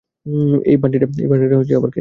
এই 0.65 0.77
বান্টিটা 0.77 1.07
আবার 1.27 1.39
কে? 1.65 1.75